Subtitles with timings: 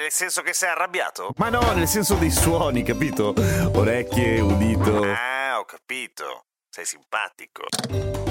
[0.00, 1.34] Nel senso che sei arrabbiato?
[1.36, 3.34] Ma no, nel senso dei suoni, capito?
[3.74, 5.02] Orecchie, udito.
[5.02, 6.46] Ah, ho capito.
[6.70, 7.64] Sei simpatico.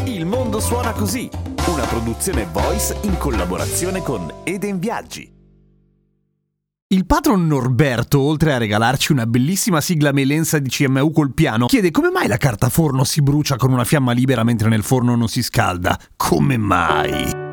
[0.06, 1.30] Il mondo suona così,
[1.68, 5.32] una produzione voice in collaborazione con Eden Viaggi.
[6.88, 11.92] Il patron Norberto, oltre a regalarci una bellissima sigla melensa di CMU col piano, chiede
[11.92, 15.28] come mai la carta forno si brucia con una fiamma libera mentre nel forno non
[15.28, 16.00] si scalda.
[16.16, 17.49] Come mai?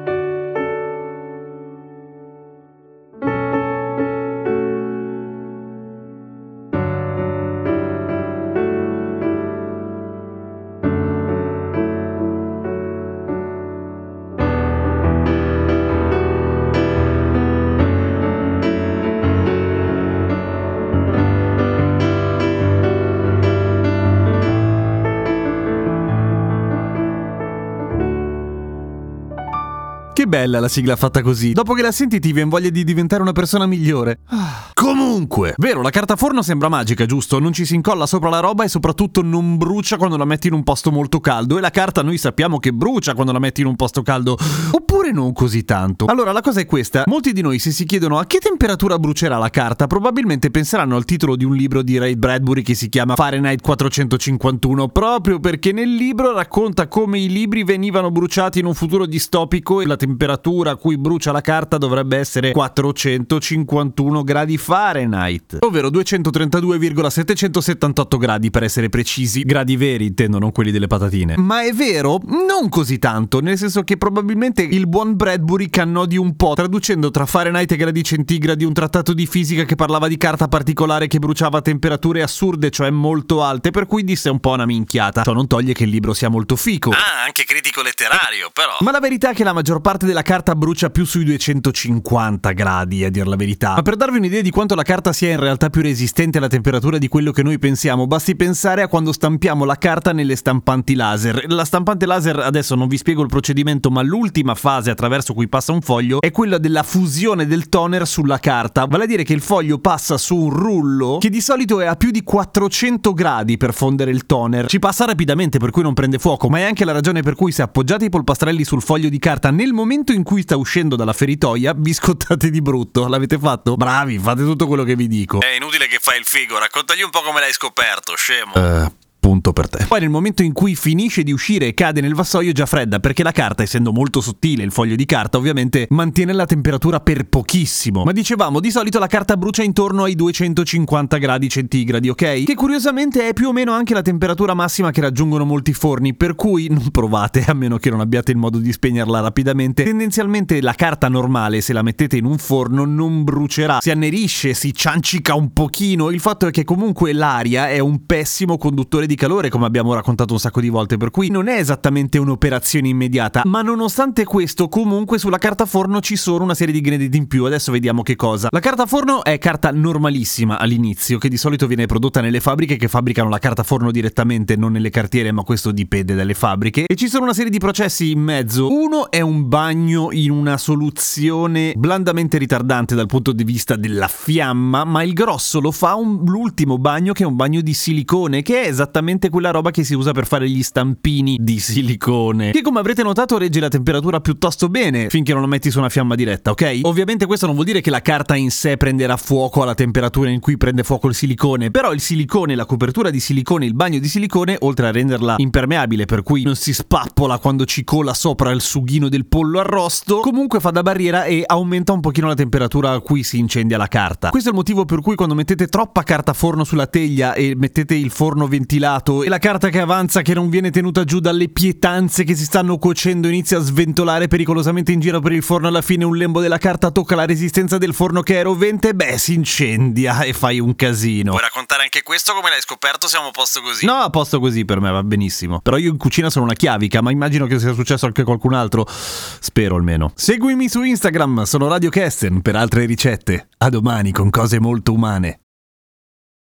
[30.17, 31.53] Che bella la sigla fatta così.
[31.53, 34.21] Dopo che la senti ti viene voglia di diventare una persona migliore.
[34.29, 34.71] Ah.
[34.73, 37.39] Comunque, vero, la carta forno sembra magica, giusto?
[37.39, 40.55] Non ci si incolla sopra la roba e soprattutto non brucia quando la metti in
[40.55, 41.59] un posto molto caldo.
[41.59, 44.39] E la carta noi sappiamo che brucia quando la metti in un posto caldo.
[44.71, 46.07] Oppure non così tanto.
[46.07, 47.03] Allora, la cosa è questa.
[47.07, 51.05] Molti di noi se si chiedono a che temperatura brucerà la carta, probabilmente penseranno al
[51.05, 55.95] titolo di un libro di Ray Bradbury che si chiama Fahrenheit 451, proprio perché nel
[55.95, 60.71] libro racconta come i libri venivano bruciati in un futuro distopico e la temperatura temperatura
[60.71, 68.89] a cui brucia la carta dovrebbe essere 451 gradi Fahrenheit, ovvero 232,778 gradi per essere
[68.89, 71.35] precisi, gradi veri intendo, non quelli delle patatine.
[71.39, 72.21] Ma è vero?
[72.25, 77.11] Non così tanto, nel senso che probabilmente il buon Bradbury cannò di un po', traducendo
[77.11, 81.19] tra Fahrenheit e gradi centigradi un trattato di fisica che parlava di carta particolare che
[81.19, 85.25] bruciava a temperature assurde, cioè molto alte, per cui disse un po' una minchiata.
[85.25, 86.91] Ciò non toglie che il libro sia molto fico.
[86.91, 88.77] Ah, anche critico letterario, però.
[88.81, 93.05] Ma la verità è che la maggior parte della carta brucia più sui 250 gradi,
[93.05, 93.75] a dir la verità.
[93.75, 96.99] Ma per darvi un'idea di quanto la carta sia in realtà più resistente alla temperatura
[96.99, 101.45] di quello che noi pensiamo, basti pensare a quando stampiamo la carta nelle stampanti laser.
[101.49, 105.73] La stampante laser, adesso non vi spiego il procedimento, ma l'ultima fase attraverso cui passa
[105.73, 108.85] un foglio è quella della fusione del toner sulla carta.
[108.85, 111.97] Vale a dire che il foglio passa su un rullo che di solito è a
[111.97, 114.67] più di 400 gradi per fondere il toner.
[114.67, 117.53] Ci passa rapidamente, per cui non prende fuoco, ma è anche la ragione per cui
[117.53, 121.13] se appoggiate i polpastrelli sul foglio di carta nel momento in cui sta uscendo dalla
[121.13, 123.07] feritoia, vi scottate di brutto.
[123.07, 123.77] L'avete fatto?
[123.77, 125.41] Bravi, fate tutto quello che vi dico.
[125.41, 128.53] È inutile che fai il figo, raccontagli un po' come l'hai scoperto, scemo.
[128.55, 128.93] Uh,
[129.27, 129.87] punto per te.
[129.89, 133.01] Poi nel momento in cui finisce di uscire e cade nel vassoio è già fredda,
[133.01, 137.27] perché la carta, essendo molto sottile, il foglio di carta ovviamente mantiene la temperatura per
[137.27, 138.05] pochissimo.
[138.05, 142.45] Ma dicevamo, di solito la carta brucia intorno ai 250 gradi centigradi, ok?
[142.45, 146.37] Che curiosamente è più o meno anche la temperatura massima che raggiungono molti forni, per
[146.37, 149.83] cui non provate, a meno che non abbiate il modo di spegnerla rapidamente.
[149.83, 153.81] Tendenzialmente la carta normale, se la mettete in un forno, non brucerà.
[153.81, 156.11] Si annerisce, si ciancica un pochino.
[156.13, 160.33] Il fatto è che comunque l'aria è un pessimo conduttore di calore, come abbiamo raccontato
[160.33, 165.19] un sacco di volte, per cui non è esattamente un'operazione immediata, ma nonostante questo, comunque
[165.19, 167.45] sulla carta forno ci sono una serie di ingredienti in più.
[167.45, 168.49] Adesso vediamo che cosa.
[168.51, 172.89] La carta forno è carta normalissima all'inizio, che di solito viene prodotta nelle fabbriche che
[172.89, 176.85] fabbricano la carta forno direttamente, non nelle cartiere, ma questo dipende dalle fabbriche.
[176.87, 178.71] E ci sono una serie di processi in mezzo.
[178.71, 184.85] Uno è un bagno in una soluzione blandamente ritardante dal punto di vista della fiamma,
[184.85, 188.63] ma il grosso lo fa un, l'ultimo bagno che è un bagno di silicone, che
[188.63, 192.51] è esattamente esattamente quella roba che si usa per fare gli stampini di silicone.
[192.51, 195.89] Che come avrete notato regge la temperatura piuttosto bene finché non lo metti su una
[195.89, 196.81] fiamma diretta, ok?
[196.83, 200.41] Ovviamente questo non vuol dire che la carta in sé prenderà fuoco alla temperatura in
[200.41, 204.09] cui prende fuoco il silicone, però il silicone, la copertura di silicone, il bagno di
[204.09, 208.61] silicone, oltre a renderla impermeabile per cui non si spappola quando ci cola sopra il
[208.61, 213.01] sughino del pollo arrosto, comunque fa da barriera e aumenta un pochino la temperatura a
[213.01, 214.31] cui si incendia la carta.
[214.31, 217.95] Questo è il motivo per cui quando mettete troppa carta forno sulla teglia e mettete
[217.95, 221.49] il forno ventilato scivolato e la carta che avanza che non viene tenuta giù dalle
[221.49, 225.83] pietanze che si stanno cuocendo inizia a sventolare pericolosamente in giro per il forno alla
[225.83, 229.35] fine un lembo della carta tocca la resistenza del forno che è rovente beh si
[229.35, 233.09] incendia e fai un casino Puoi raccontare anche questo come l'hai scoperto?
[233.09, 233.85] Siamo a posto così.
[233.87, 235.61] No, a posto così per me va benissimo.
[235.61, 238.55] Però io in cucina sono una chiavica, ma immagino che sia successo anche a qualcun
[238.55, 238.87] altro.
[238.87, 240.13] Spero almeno.
[240.15, 243.49] Seguimi su Instagram, sono Radio Kesten per altre ricette.
[243.59, 245.46] A domani con cose molto umane.